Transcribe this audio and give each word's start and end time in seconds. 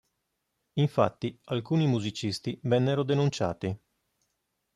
Infatti 0.79 1.39
alcuni 1.43 1.85
musicisti 1.85 2.59
vennero 2.63 3.03
denunciati. 3.03 3.79